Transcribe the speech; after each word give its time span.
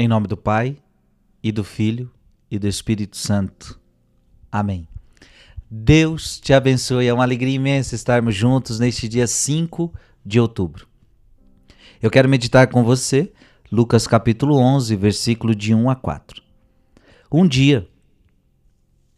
Em 0.00 0.06
nome 0.06 0.28
do 0.28 0.36
Pai, 0.36 0.76
e 1.42 1.50
do 1.50 1.64
Filho, 1.64 2.08
e 2.48 2.56
do 2.56 2.68
Espírito 2.68 3.16
Santo. 3.16 3.80
Amém. 4.50 4.86
Deus 5.68 6.38
te 6.38 6.52
abençoe. 6.52 7.08
É 7.08 7.12
uma 7.12 7.24
alegria 7.24 7.56
imensa 7.56 7.96
estarmos 7.96 8.32
juntos 8.32 8.78
neste 8.78 9.08
dia 9.08 9.26
5 9.26 9.92
de 10.24 10.38
outubro. 10.38 10.86
Eu 12.00 12.12
quero 12.12 12.28
meditar 12.28 12.68
com 12.68 12.84
você 12.84 13.32
Lucas 13.72 14.06
capítulo 14.06 14.54
11, 14.54 14.94
versículo 14.94 15.52
de 15.52 15.74
1 15.74 15.90
a 15.90 15.96
4. 15.96 16.44
Um 17.32 17.44
dia, 17.44 17.88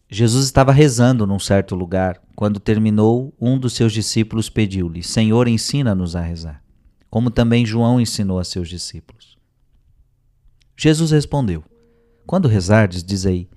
Jesus 0.09 0.47
estava 0.47 0.73
rezando 0.73 1.27
num 1.27 1.39
certo 1.39 1.75
lugar. 1.75 2.23
Quando 2.35 2.59
terminou, 2.59 3.35
um 3.39 3.59
dos 3.59 3.75
seus 3.75 3.93
discípulos 3.93 4.49
pediu-lhe: 4.49 5.03
Senhor, 5.03 5.47
ensina-nos 5.47 6.17
a 6.17 6.23
rezar, 6.23 6.65
como 7.11 7.31
também 7.31 7.67
João 7.67 8.01
ensinou 8.01 8.39
a 8.39 8.45
seus 8.45 8.67
discípulos. 8.67 9.30
Jesus 10.83 11.11
respondeu: 11.11 11.63
Quando 12.27 12.49
rezardes, 12.49 13.05
dizei: 13.05 13.51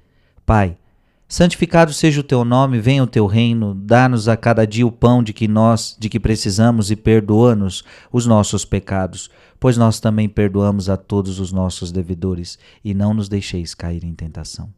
Pai, 0.46 0.78
santificado 1.26 1.94
seja 1.94 2.20
o 2.20 2.24
teu 2.24 2.44
nome, 2.44 2.82
venha 2.82 3.02
o 3.02 3.08
teu 3.08 3.28
reino, 3.28 3.74
dá-nos 3.74 4.28
a 4.28 4.36
cada 4.36 4.68
dia 4.68 4.86
o 4.86 4.92
pão 4.92 5.24
de 5.24 5.32
que 5.32 5.48
nós, 5.48 5.96
de 5.98 6.10
que 6.10 6.20
precisamos 6.20 6.92
e 6.92 6.98
perdoa-nos 6.98 7.82
os 8.12 8.26
nossos 8.26 8.66
pecados, 8.66 9.30
pois 9.58 9.78
nós 9.78 10.02
também 10.02 10.28
perdoamos 10.28 10.90
a 10.90 10.98
todos 10.98 11.40
os 11.40 11.54
nossos 11.54 11.94
devedores, 11.94 12.60
e 12.84 12.94
não 12.94 13.14
nos 13.14 13.30
deixeis 13.30 13.74
cair 13.74 14.04
em 14.04 14.14
tentação. 14.14 14.74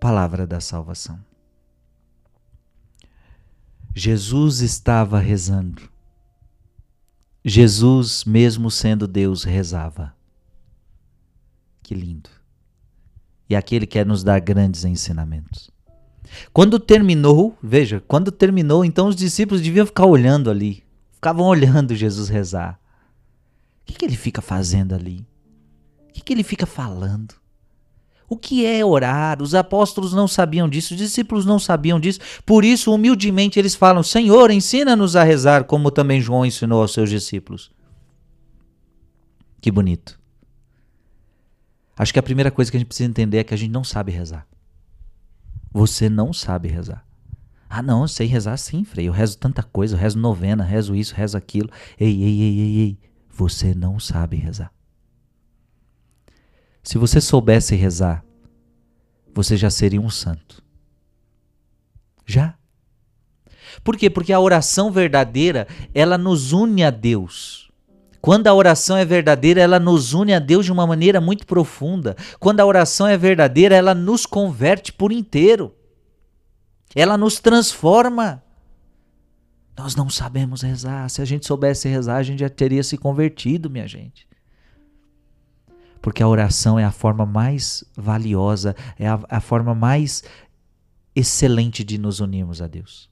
Palavra 0.00 0.46
da 0.46 0.60
salvação. 0.60 1.20
Jesus 3.94 4.60
estava 4.60 5.18
rezando. 5.18 5.82
Jesus, 7.44 8.24
mesmo 8.24 8.70
sendo 8.70 9.06
Deus, 9.06 9.44
rezava. 9.44 10.14
Que 11.92 11.98
lindo. 11.98 12.30
E 13.50 13.54
aquele 13.54 13.86
quer 13.86 14.06
nos 14.06 14.24
dar 14.24 14.40
grandes 14.40 14.82
ensinamentos. 14.82 15.70
Quando 16.50 16.80
terminou, 16.80 17.54
veja, 17.62 18.02
quando 18.08 18.32
terminou, 18.32 18.82
então 18.82 19.08
os 19.08 19.14
discípulos 19.14 19.60
deviam 19.60 19.84
ficar 19.84 20.06
olhando 20.06 20.50
ali. 20.50 20.82
Ficavam 21.12 21.44
olhando 21.44 21.94
Jesus 21.94 22.30
rezar. 22.30 22.80
O 23.82 23.84
que, 23.84 23.92
que 23.92 24.06
ele 24.06 24.16
fica 24.16 24.40
fazendo 24.40 24.94
ali? 24.94 25.26
O 26.08 26.12
que, 26.14 26.22
que 26.22 26.32
ele 26.32 26.42
fica 26.42 26.64
falando? 26.64 27.34
O 28.26 28.38
que 28.38 28.64
é 28.64 28.82
orar? 28.82 29.42
Os 29.42 29.54
apóstolos 29.54 30.14
não 30.14 30.26
sabiam 30.26 30.66
disso, 30.66 30.94
os 30.94 30.98
discípulos 30.98 31.44
não 31.44 31.58
sabiam 31.58 32.00
disso. 32.00 32.20
Por 32.46 32.64
isso, 32.64 32.90
humildemente, 32.90 33.58
eles 33.58 33.74
falam: 33.74 34.02
Senhor, 34.02 34.50
ensina-nos 34.50 35.14
a 35.14 35.24
rezar, 35.24 35.64
como 35.64 35.90
também 35.90 36.22
João 36.22 36.46
ensinou 36.46 36.80
aos 36.80 36.94
seus 36.94 37.10
discípulos. 37.10 37.70
Que 39.60 39.70
bonito. 39.70 40.21
Acho 41.96 42.12
que 42.12 42.18
a 42.18 42.22
primeira 42.22 42.50
coisa 42.50 42.70
que 42.70 42.76
a 42.76 42.80
gente 42.80 42.88
precisa 42.88 43.08
entender 43.08 43.38
é 43.38 43.44
que 43.44 43.54
a 43.54 43.56
gente 43.56 43.70
não 43.70 43.84
sabe 43.84 44.10
rezar. 44.12 44.46
Você 45.72 46.08
não 46.08 46.32
sabe 46.32 46.68
rezar. 46.68 47.06
Ah, 47.68 47.82
não, 47.82 48.02
eu 48.02 48.08
sei 48.08 48.26
rezar 48.26 48.56
sim, 48.58 48.84
Frei. 48.84 49.08
Eu 49.08 49.12
rezo 49.12 49.38
tanta 49.38 49.62
coisa, 49.62 49.96
eu 49.96 49.98
rezo 49.98 50.18
novena, 50.18 50.62
rezo 50.62 50.94
isso, 50.94 51.14
rezo 51.14 51.38
aquilo. 51.38 51.70
Ei, 51.98 52.22
ei, 52.22 52.42
ei, 52.42 52.60
ei, 52.60 52.78
ei. 52.80 52.98
Você 53.30 53.74
não 53.74 53.98
sabe 53.98 54.36
rezar. 54.36 54.70
Se 56.82 56.98
você 56.98 57.20
soubesse 57.20 57.74
rezar, 57.74 58.22
você 59.34 59.56
já 59.56 59.70
seria 59.70 60.00
um 60.00 60.10
santo. 60.10 60.62
Já. 62.26 62.58
Por 63.82 63.96
quê? 63.96 64.10
Porque 64.10 64.34
a 64.34 64.40
oração 64.40 64.90
verdadeira, 64.90 65.66
ela 65.94 66.18
nos 66.18 66.52
une 66.52 66.84
a 66.84 66.90
Deus. 66.90 67.71
Quando 68.22 68.46
a 68.46 68.54
oração 68.54 68.96
é 68.96 69.04
verdadeira, 69.04 69.60
ela 69.60 69.80
nos 69.80 70.14
une 70.14 70.32
a 70.32 70.38
Deus 70.38 70.64
de 70.64 70.70
uma 70.70 70.86
maneira 70.86 71.20
muito 71.20 71.44
profunda. 71.44 72.16
Quando 72.38 72.60
a 72.60 72.64
oração 72.64 73.08
é 73.08 73.18
verdadeira, 73.18 73.74
ela 73.74 73.96
nos 73.96 74.24
converte 74.24 74.92
por 74.92 75.10
inteiro. 75.10 75.74
Ela 76.94 77.18
nos 77.18 77.40
transforma. 77.40 78.40
Nós 79.76 79.96
não 79.96 80.08
sabemos 80.08 80.62
rezar. 80.62 81.10
Se 81.10 81.20
a 81.20 81.24
gente 81.24 81.44
soubesse 81.44 81.88
rezar, 81.88 82.18
a 82.18 82.22
gente 82.22 82.38
já 82.38 82.48
teria 82.48 82.84
se 82.84 82.96
convertido, 82.96 83.68
minha 83.68 83.88
gente. 83.88 84.28
Porque 86.00 86.22
a 86.22 86.28
oração 86.28 86.78
é 86.78 86.84
a 86.84 86.92
forma 86.92 87.26
mais 87.26 87.82
valiosa, 87.96 88.76
é 88.96 89.08
a, 89.08 89.18
a 89.28 89.40
forma 89.40 89.74
mais 89.74 90.22
excelente 91.12 91.82
de 91.82 91.98
nos 91.98 92.20
unirmos 92.20 92.62
a 92.62 92.68
Deus. 92.68 93.11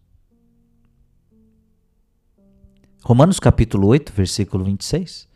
Romanos 3.03 3.41
capítulo 3.41 3.89
8, 3.89 4.13
versículo 4.15 4.65
26. 4.65 5.29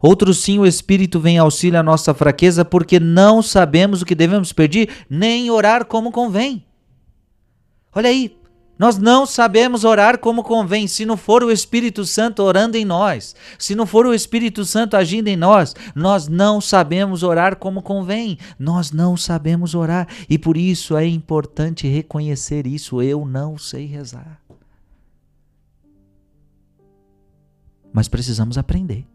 Outro 0.00 0.32
sim, 0.34 0.58
o 0.58 0.66
Espírito 0.66 1.18
vem 1.18 1.38
auxílio 1.38 1.78
à 1.78 1.82
nossa 1.82 2.14
fraqueza, 2.14 2.64
porque 2.64 3.00
não 3.00 3.42
sabemos 3.42 4.02
o 4.02 4.06
que 4.06 4.14
devemos 4.14 4.52
pedir, 4.52 4.90
nem 5.08 5.50
orar 5.50 5.84
como 5.86 6.12
convém. 6.12 6.64
Olha 7.94 8.10
aí, 8.10 8.36
nós 8.78 8.98
não 8.98 9.24
sabemos 9.24 9.84
orar 9.84 10.18
como 10.18 10.44
convém, 10.44 10.86
se 10.86 11.06
não 11.06 11.16
for 11.16 11.42
o 11.42 11.50
Espírito 11.50 12.04
Santo 12.04 12.42
orando 12.42 12.76
em 12.76 12.84
nós, 12.84 13.34
se 13.58 13.74
não 13.74 13.86
for 13.86 14.04
o 14.04 14.12
Espírito 14.12 14.66
Santo 14.66 14.96
agindo 14.96 15.28
em 15.28 15.36
nós, 15.36 15.74
nós 15.94 16.28
não 16.28 16.60
sabemos 16.60 17.22
orar 17.22 17.56
como 17.56 17.80
convém, 17.80 18.38
nós 18.58 18.92
não 18.92 19.16
sabemos 19.16 19.74
orar, 19.74 20.06
e 20.28 20.38
por 20.38 20.58
isso 20.58 20.94
é 20.94 21.06
importante 21.06 21.88
reconhecer 21.88 22.66
isso. 22.66 23.00
Eu 23.00 23.24
não 23.24 23.56
sei 23.56 23.86
rezar. 23.86 24.45
Mas 27.96 28.08
precisamos 28.08 28.58
aprender. 28.58 29.06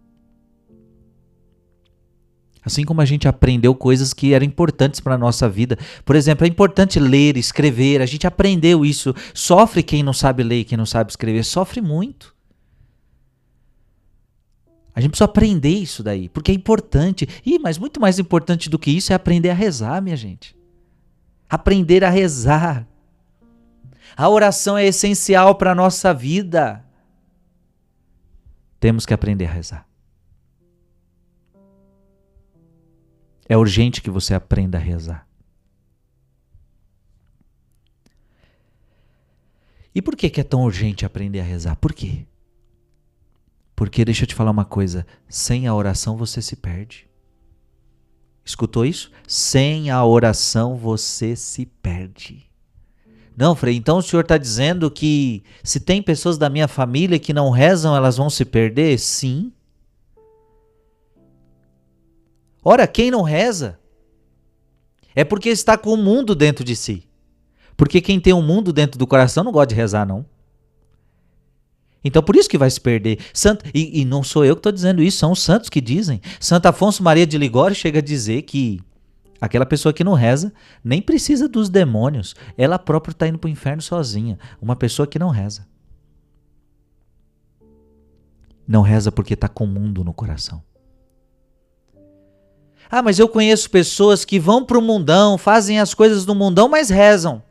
Assim 2.66 2.84
como 2.84 3.00
a 3.00 3.06
gente 3.06 3.28
aprendeu 3.28 3.76
coisas 3.76 4.12
que 4.12 4.34
eram 4.34 4.44
importantes 4.44 5.00
para 5.00 5.14
a 5.14 5.18
nossa 5.20 5.48
vida. 5.48 5.78
Por 6.04 6.16
exemplo, 6.16 6.46
é 6.46 6.50
importante 6.50 7.00
ler, 7.00 7.38
escrever. 7.38 8.02
A 8.02 8.08
gente 8.08 8.26
aprendeu 8.26 8.84
isso. 8.84 9.14
Sofre 9.36 9.84
quem 9.84 10.02
não 10.02 10.14
sabe 10.14 10.42
ler, 10.42 10.64
quem 10.64 10.80
não 10.80 10.86
sabe 10.88 11.12
escrever. 11.12 11.44
Sofre 11.44 11.80
muito. 11.80 12.36
A 14.96 15.00
gente 15.00 15.12
precisa 15.12 15.26
aprender 15.26 15.70
isso 15.70 16.02
daí, 16.02 16.28
porque 16.28 16.52
é 16.52 16.56
importante. 16.56 17.28
Ih, 17.46 17.60
mas 17.60 17.78
muito 17.78 18.02
mais 18.02 18.18
importante 18.18 18.68
do 18.68 18.80
que 18.80 18.90
isso 18.90 19.14
é 19.14 19.16
aprender 19.16 19.52
a 19.52 19.56
rezar, 19.56 20.02
minha 20.02 20.18
gente. 20.18 20.56
Aprender 21.48 22.04
a 22.04 22.10
rezar. 22.10 22.88
A 24.18 24.28
oração 24.28 24.76
é 24.76 24.88
essencial 24.88 25.54
para 25.54 25.72
a 25.72 25.76
nossa 25.76 26.16
vida. 26.16 26.84
Temos 28.82 29.06
que 29.06 29.14
aprender 29.14 29.46
a 29.46 29.52
rezar. 29.52 29.88
É 33.48 33.56
urgente 33.56 34.02
que 34.02 34.10
você 34.10 34.34
aprenda 34.34 34.80
a 34.80 34.82
rezar. 34.82 35.28
E 39.94 40.02
por 40.02 40.16
que, 40.16 40.32
que 40.32 40.42
é 40.42 40.44
tão 40.44 40.64
urgente 40.64 41.06
aprender 41.06 41.42
a 41.42 41.44
rezar? 41.44 41.76
Por 41.76 41.94
quê? 41.94 42.26
Porque 43.76 44.04
deixa 44.04 44.24
eu 44.24 44.28
te 44.28 44.34
falar 44.34 44.50
uma 44.50 44.66
coisa: 44.66 45.06
sem 45.30 45.68
a 45.68 45.76
oração 45.76 46.18
você 46.18 46.42
se 46.42 46.56
perde. 46.56 47.08
Escutou 48.44 48.84
isso? 48.84 49.12
Sem 49.28 49.92
a 49.92 50.04
oração 50.04 50.76
você 50.76 51.36
se 51.36 51.68
perde. 51.68 52.51
Não, 53.42 53.56
Frei, 53.56 53.76
então 53.76 53.98
o 53.98 54.04
senhor 54.04 54.22
está 54.22 54.38
dizendo 54.38 54.92
que 54.92 55.42
se 55.64 55.80
tem 55.80 56.00
pessoas 56.00 56.38
da 56.38 56.48
minha 56.48 56.68
família 56.68 57.18
que 57.18 57.34
não 57.34 57.50
rezam, 57.50 57.96
elas 57.96 58.18
vão 58.18 58.30
se 58.30 58.46
perder? 58.46 59.00
Sim. 59.00 59.52
Ora, 62.64 62.86
quem 62.86 63.10
não 63.10 63.24
reza 63.24 63.80
é 65.16 65.24
porque 65.24 65.50
está 65.50 65.76
com 65.76 65.92
o 65.92 65.98
mundo 65.98 66.36
dentro 66.36 66.64
de 66.64 66.76
si. 66.76 67.10
Porque 67.76 68.00
quem 68.00 68.20
tem 68.20 68.32
o 68.32 68.38
um 68.38 68.44
mundo 68.44 68.72
dentro 68.72 69.00
do 69.00 69.08
coração 69.08 69.44
não 69.44 69.52
gosta 69.52 69.70
de 69.70 69.76
rezar, 69.76 70.06
não. 70.06 70.24
Então 72.04 72.22
por 72.22 72.36
isso 72.36 72.48
que 72.48 72.60
vai 72.60 72.70
se 72.70 72.80
perder. 72.80 73.18
Santo, 73.34 73.66
e, 73.74 74.02
e 74.02 74.06
não 74.06 74.22
sou 74.22 74.46
eu 74.46 74.56
que 74.56 74.60
estou 74.60 74.72
dizendo 74.72 75.02
isso, 75.02 75.18
são 75.18 75.32
os 75.32 75.42
santos 75.42 75.68
que 75.68 75.82
dizem. 75.82 76.22
Santo 76.40 76.68
Afonso 76.68 77.02
Maria 77.02 77.26
de 77.26 77.40
Ligório 77.40 77.76
chega 77.76 77.98
a 77.98 78.04
dizer 78.04 78.44
que 78.44 78.80
Aquela 79.42 79.66
pessoa 79.66 79.92
que 79.92 80.04
não 80.04 80.14
reza 80.14 80.54
nem 80.84 81.02
precisa 81.02 81.50
dos 81.50 81.68
demônios. 81.68 82.36
Ela 82.56 82.78
própria 82.78 83.12
está 83.12 83.28
indo 83.28 83.40
para 83.40 83.48
o 83.48 83.52
inferno 83.52 83.82
sozinha. 83.82 84.38
Uma 84.62 84.76
pessoa 84.76 85.08
que 85.08 85.18
não 85.18 85.30
reza. 85.30 85.68
Não 88.68 88.84
reza 88.84 89.12
porque 89.12 89.34
está 89.34 89.50
com 89.50 89.64
o 89.64 89.68
mundo 89.68 90.04
no 90.04 90.14
coração. 90.14 90.62
Ah, 92.90 93.02
mas 93.02 93.18
eu 93.18 93.28
conheço 93.28 93.70
pessoas 93.70 94.24
que 94.24 94.38
vão 94.38 94.64
para 94.64 94.78
o 94.78 94.82
mundão, 94.82 95.38
fazem 95.38 95.80
as 95.80 95.94
coisas 95.94 96.24
do 96.24 96.36
mundão, 96.36 96.70
mas 96.70 96.90
rezam. 96.90 97.42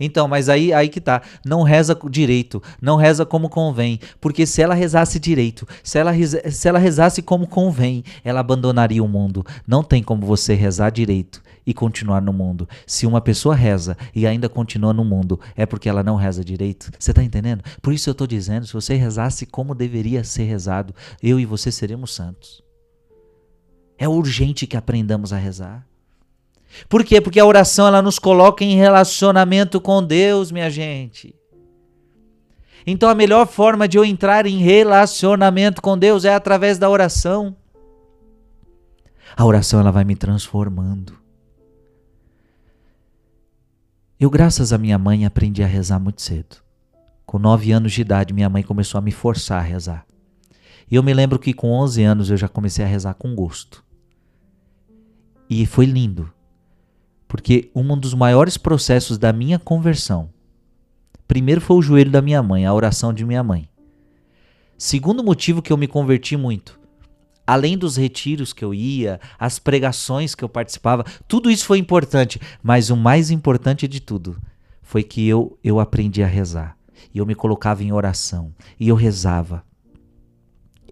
Então, 0.00 0.28
mas 0.28 0.48
aí, 0.48 0.72
aí 0.72 0.88
que 0.88 1.00
tá. 1.00 1.22
Não 1.44 1.62
reza 1.62 1.98
direito, 2.10 2.62
não 2.80 2.96
reza 2.96 3.24
como 3.24 3.48
convém. 3.48 3.98
Porque 4.20 4.46
se 4.46 4.62
ela 4.62 4.74
rezasse 4.74 5.18
direito, 5.18 5.66
se 5.82 5.98
ela, 5.98 6.12
se 6.50 6.68
ela 6.68 6.78
rezasse 6.78 7.22
como 7.22 7.46
convém, 7.46 8.04
ela 8.24 8.40
abandonaria 8.40 9.02
o 9.02 9.08
mundo. 9.08 9.44
Não 9.66 9.82
tem 9.82 10.02
como 10.02 10.26
você 10.26 10.54
rezar 10.54 10.90
direito 10.90 11.42
e 11.66 11.74
continuar 11.74 12.22
no 12.22 12.32
mundo. 12.32 12.66
Se 12.86 13.06
uma 13.06 13.20
pessoa 13.20 13.54
reza 13.54 13.96
e 14.14 14.26
ainda 14.26 14.48
continua 14.48 14.94
no 14.94 15.04
mundo, 15.04 15.38
é 15.54 15.66
porque 15.66 15.88
ela 15.88 16.02
não 16.02 16.16
reza 16.16 16.44
direito. 16.44 16.90
Você 16.98 17.10
está 17.10 17.22
entendendo? 17.22 17.62
Por 17.82 17.92
isso 17.92 18.08
eu 18.08 18.12
estou 18.12 18.26
dizendo: 18.26 18.66
se 18.66 18.72
você 18.72 18.94
rezasse 18.94 19.46
como 19.46 19.74
deveria 19.74 20.24
ser 20.24 20.44
rezado, 20.44 20.94
eu 21.22 21.38
e 21.38 21.44
você 21.44 21.70
seremos 21.70 22.14
santos. 22.14 22.62
É 23.98 24.08
urgente 24.08 24.66
que 24.66 24.76
aprendamos 24.76 25.32
a 25.32 25.36
rezar. 25.36 25.87
Por 26.88 27.04
quê? 27.04 27.20
Porque 27.20 27.40
a 27.40 27.46
oração 27.46 27.86
ela 27.86 28.02
nos 28.02 28.18
coloca 28.18 28.64
em 28.64 28.76
relacionamento 28.76 29.80
com 29.80 30.02
Deus, 30.02 30.50
minha 30.52 30.70
gente. 30.70 31.34
Então 32.86 33.08
a 33.08 33.14
melhor 33.14 33.46
forma 33.46 33.86
de 33.86 33.98
eu 33.98 34.04
entrar 34.04 34.46
em 34.46 34.58
relacionamento 34.58 35.82
com 35.82 35.98
Deus 35.98 36.24
é 36.24 36.34
através 36.34 36.78
da 36.78 36.88
oração. 36.88 37.54
A 39.36 39.44
oração 39.44 39.78
ela 39.78 39.92
vai 39.92 40.04
me 40.04 40.16
transformando. 40.16 41.18
Eu, 44.18 44.30
graças 44.30 44.72
à 44.72 44.78
minha 44.78 44.98
mãe, 44.98 45.24
aprendi 45.24 45.62
a 45.62 45.66
rezar 45.66 46.00
muito 46.00 46.22
cedo. 46.22 46.56
Com 47.24 47.38
nove 47.38 47.70
anos 47.70 47.92
de 47.92 48.00
idade, 48.00 48.32
minha 48.32 48.48
mãe 48.48 48.62
começou 48.62 48.98
a 48.98 49.02
me 49.02 49.12
forçar 49.12 49.58
a 49.58 49.62
rezar. 49.62 50.06
E 50.90 50.96
eu 50.96 51.02
me 51.02 51.12
lembro 51.12 51.38
que 51.38 51.52
com 51.52 51.70
11 51.70 52.02
anos 52.02 52.30
eu 52.30 52.36
já 52.36 52.48
comecei 52.48 52.84
a 52.84 52.88
rezar 52.88 53.14
com 53.14 53.34
gosto. 53.34 53.84
E 55.48 55.66
foi 55.66 55.84
lindo, 55.84 56.32
porque 57.28 57.70
um 57.74 57.96
dos 57.96 58.14
maiores 58.14 58.56
processos 58.56 59.18
da 59.18 59.32
minha 59.32 59.58
conversão, 59.58 60.30
primeiro 61.28 61.60
foi 61.60 61.76
o 61.76 61.82
joelho 61.82 62.10
da 62.10 62.22
minha 62.22 62.42
mãe, 62.42 62.64
a 62.64 62.72
oração 62.72 63.12
de 63.12 63.24
minha 63.24 63.44
mãe. 63.44 63.68
Segundo 64.78 65.22
motivo 65.22 65.60
que 65.60 65.72
eu 65.72 65.76
me 65.76 65.86
converti 65.86 66.36
muito, 66.36 66.80
além 67.46 67.76
dos 67.76 67.96
retiros 67.96 68.52
que 68.52 68.64
eu 68.64 68.72
ia, 68.72 69.20
as 69.38 69.58
pregações 69.58 70.34
que 70.34 70.42
eu 70.42 70.48
participava, 70.48 71.04
tudo 71.26 71.50
isso 71.50 71.66
foi 71.66 71.78
importante, 71.78 72.40
mas 72.62 72.88
o 72.88 72.96
mais 72.96 73.30
importante 73.30 73.86
de 73.86 74.00
tudo 74.00 74.40
foi 74.82 75.02
que 75.02 75.28
eu, 75.28 75.58
eu 75.62 75.78
aprendi 75.78 76.22
a 76.22 76.26
rezar. 76.26 76.76
E 77.14 77.18
eu 77.18 77.26
me 77.26 77.34
colocava 77.34 77.82
em 77.82 77.92
oração, 77.92 78.52
e 78.78 78.88
eu 78.88 78.96
rezava, 78.96 79.64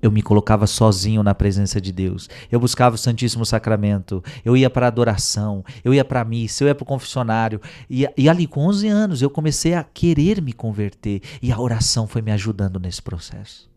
eu 0.02 0.10
me 0.10 0.22
colocava 0.22 0.66
sozinho 0.66 1.22
na 1.22 1.34
presença 1.34 1.80
de 1.80 1.92
Deus. 1.92 2.28
Eu 2.50 2.60
buscava 2.60 2.94
o 2.94 2.98
Santíssimo 2.98 3.44
Sacramento. 3.46 4.22
Eu 4.44 4.56
ia 4.56 4.68
para 4.68 4.86
a 4.86 4.88
adoração. 4.88 5.64
Eu 5.84 5.94
ia 5.94 6.04
para 6.04 6.20
a 6.20 6.24
missa. 6.24 6.64
Eu 6.64 6.68
ia 6.68 6.74
para 6.74 6.82
o 6.82 6.86
confessionário. 6.86 7.60
E, 7.88 8.08
e 8.16 8.28
ali, 8.28 8.46
com 8.46 8.66
11 8.66 8.88
anos, 8.88 9.22
eu 9.22 9.30
comecei 9.30 9.74
a 9.74 9.82
querer 9.82 10.42
me 10.42 10.52
converter. 10.52 11.22
E 11.40 11.50
a 11.50 11.60
oração 11.60 12.06
foi 12.06 12.22
me 12.22 12.32
ajudando 12.32 12.78
nesse 12.78 13.02
processo. 13.02 13.70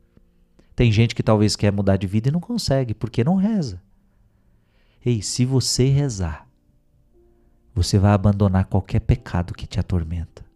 Tem 0.75 0.91
gente 0.91 1.13
que 1.13 1.23
talvez 1.23 1.55
quer 1.55 1.71
mudar 1.71 1.97
de 1.97 2.07
vida 2.07 2.29
e 2.29 2.31
não 2.31 2.39
consegue, 2.39 2.93
porque 2.93 3.23
não 3.23 3.35
reza. 3.35 3.81
Ei, 5.05 5.21
se 5.21 5.45
você 5.45 5.89
rezar, 5.89 6.47
você 7.73 7.97
vai 7.97 8.11
abandonar 8.11 8.65
qualquer 8.65 8.99
pecado 8.99 9.53
que 9.53 9.67
te 9.67 9.79
atormenta. 9.79 10.48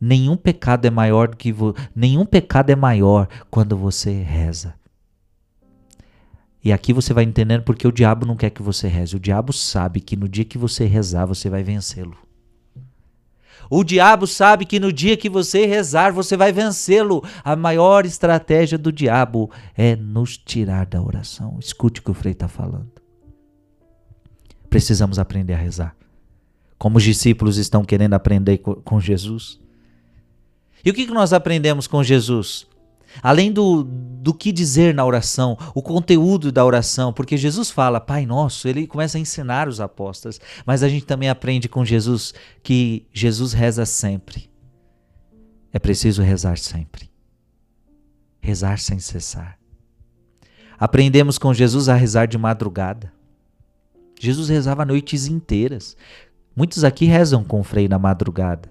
Nenhum 0.00 0.36
pecado 0.36 0.86
é 0.86 0.90
maior 0.90 1.28
do 1.28 1.36
que 1.36 1.52
vo... 1.52 1.74
nenhum 1.94 2.24
pecado 2.24 2.70
é 2.70 2.76
maior 2.76 3.28
quando 3.50 3.76
você 3.76 4.22
reza. 4.22 4.74
E 6.64 6.72
aqui 6.72 6.92
você 6.92 7.12
vai 7.12 7.24
entendendo 7.24 7.62
porque 7.62 7.86
o 7.86 7.92
diabo 7.92 8.24
não 8.24 8.36
quer 8.36 8.50
que 8.50 8.62
você 8.62 8.88
reze. 8.88 9.16
O 9.16 9.20
diabo 9.20 9.52
sabe 9.52 10.00
que 10.00 10.16
no 10.16 10.28
dia 10.28 10.44
que 10.44 10.58
você 10.58 10.84
rezar, 10.84 11.26
você 11.26 11.50
vai 11.50 11.62
vencê-lo. 11.62 12.16
O 13.68 13.84
diabo 13.84 14.26
sabe 14.26 14.64
que 14.64 14.80
no 14.80 14.92
dia 14.92 15.16
que 15.16 15.28
você 15.28 15.64
rezar, 15.64 16.12
você 16.12 16.36
vai 16.36 16.52
vencê-lo. 16.52 17.22
A 17.44 17.54
maior 17.54 18.04
estratégia 18.04 18.76
do 18.76 18.90
diabo 18.90 19.50
é 19.76 19.94
nos 19.94 20.36
tirar 20.36 20.86
da 20.86 21.00
oração. 21.00 21.56
Escute 21.60 22.00
o 22.00 22.02
que 22.02 22.10
o 22.10 22.14
Frei 22.14 22.32
está 22.32 22.48
falando. 22.48 22.90
Precisamos 24.68 25.18
aprender 25.18 25.54
a 25.54 25.58
rezar. 25.58 25.94
Como 26.76 26.98
os 26.98 27.04
discípulos 27.04 27.58
estão 27.58 27.84
querendo 27.84 28.14
aprender 28.14 28.58
com 28.58 29.00
Jesus. 29.00 29.60
E 30.84 30.90
o 30.90 30.94
que 30.94 31.06
nós 31.06 31.32
aprendemos 31.32 31.86
com 31.86 32.02
Jesus? 32.02 32.66
Além 33.22 33.52
do, 33.52 33.82
do 33.82 34.32
que 34.32 34.52
dizer 34.52 34.94
na 34.94 35.04
oração, 35.04 35.58
o 35.74 35.82
conteúdo 35.82 36.52
da 36.52 36.64
oração, 36.64 37.12
porque 37.12 37.36
Jesus 37.36 37.70
fala, 37.70 38.00
Pai 38.00 38.24
Nosso, 38.24 38.68
ele 38.68 38.86
começa 38.86 39.18
a 39.18 39.20
ensinar 39.20 39.68
os 39.68 39.80
apóstolos, 39.80 40.40
mas 40.64 40.82
a 40.82 40.88
gente 40.88 41.04
também 41.04 41.28
aprende 41.28 41.68
com 41.68 41.84
Jesus 41.84 42.32
que 42.62 43.06
Jesus 43.12 43.52
reza 43.52 43.84
sempre. 43.84 44.48
É 45.72 45.78
preciso 45.78 46.22
rezar 46.22 46.58
sempre. 46.58 47.10
Rezar 48.40 48.78
sem 48.78 48.98
cessar. 48.98 49.58
Aprendemos 50.78 51.36
com 51.36 51.52
Jesus 51.52 51.88
a 51.88 51.94
rezar 51.94 52.26
de 52.26 52.38
madrugada. 52.38 53.12
Jesus 54.18 54.48
rezava 54.48 54.84
noites 54.84 55.26
inteiras. 55.26 55.96
Muitos 56.56 56.84
aqui 56.84 57.04
rezam 57.04 57.44
com 57.44 57.60
o 57.60 57.64
Frei 57.64 57.88
na 57.88 57.98
madrugada. 57.98 58.68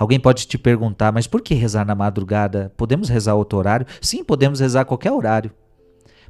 Alguém 0.00 0.18
pode 0.18 0.46
te 0.46 0.56
perguntar, 0.56 1.12
mas 1.12 1.26
por 1.26 1.42
que 1.42 1.52
rezar 1.52 1.84
na 1.84 1.94
madrugada? 1.94 2.72
Podemos 2.74 3.10
rezar 3.10 3.34
outro 3.34 3.58
horário? 3.58 3.86
Sim, 4.00 4.24
podemos 4.24 4.58
rezar 4.58 4.86
qualquer 4.86 5.12
horário. 5.12 5.52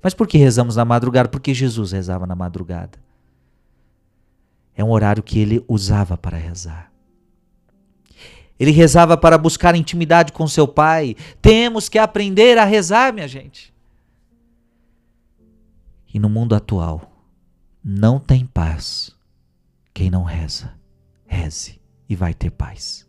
Mas 0.03 0.13
por 0.13 0.27
que 0.27 0.37
rezamos 0.37 0.75
na 0.75 0.85
madrugada? 0.85 1.29
Porque 1.29 1.55
Jesus 1.55 1.93
rezava 1.93 2.27
na 2.27 2.35
madrugada. 2.35 2.99
É 4.75 4.83
um 4.83 4.91
horário 4.91 5.23
que 5.23 5.39
ele 5.39 5.65
usava 5.69 6.19
para 6.19 6.37
rezar. 6.37 6.91
Ele 8.59 8.73
rezava 8.73 9.17
para 9.17 9.39
buscar 9.39 9.77
intimidade 9.77 10.33
com 10.33 10.49
seu 10.49 10.67
pai. 10.67 11.15
Temos 11.41 11.89
que 11.89 11.97
aprender 11.97 12.59
a 12.59 12.65
rezar, 12.65 13.13
minha 13.13 13.29
gente. 13.29 13.73
E 16.13 16.19
no 16.19 16.29
mundo 16.29 16.57
atual, 16.57 17.09
não 17.85 18.19
tem 18.19 18.45
paz 18.45 19.17
quem 19.95 20.11
não 20.11 20.25
reza. 20.25 20.75
Reze 21.25 21.81
e 22.09 22.17
vai 22.17 22.35
ter 22.35 22.51
paz. 22.51 23.09